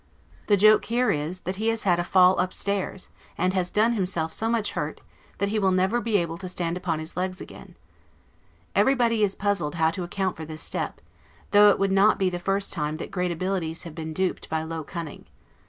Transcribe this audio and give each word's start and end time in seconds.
The 0.47 0.57
joke 0.57 0.85
here 0.85 1.11
is, 1.11 1.41
that 1.41 1.57
he 1.57 1.67
has 1.67 1.83
had 1.83 1.99
A 1.99 2.03
FALL 2.03 2.39
UP 2.41 2.53
STAIRS, 2.55 3.09
and 3.37 3.53
has 3.53 3.69
done 3.69 3.93
himself 3.93 4.33
so 4.33 4.49
much 4.49 4.71
hurt, 4.71 4.99
that 5.37 5.49
he 5.49 5.59
will 5.59 5.69
never 5.71 6.01
be 6.01 6.17
able 6.17 6.39
to 6.39 6.49
stand 6.49 6.75
upon 6.75 6.97
his 6.97 7.15
leg's 7.15 7.39
again. 7.39 7.75
Everybody 8.75 9.21
is 9.23 9.35
puzzled 9.35 9.75
how 9.75 9.91
to 9.91 10.01
account 10.01 10.37
for 10.37 10.43
this 10.43 10.63
step; 10.63 11.01
though 11.51 11.69
it 11.69 11.77
would 11.77 11.91
not 11.91 12.17
be 12.17 12.31
the 12.31 12.39
first 12.39 12.73
time 12.73 12.97
that 12.97 13.11
great 13.11 13.31
abilities 13.31 13.83
have 13.83 13.93
been 13.93 14.11
duped 14.11 14.49
by 14.49 14.63
low 14.63 14.83
cunning. 14.83 15.25